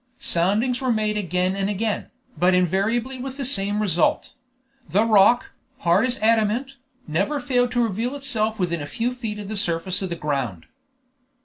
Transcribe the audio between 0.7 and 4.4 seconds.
were made again and again, but invariably with the same result;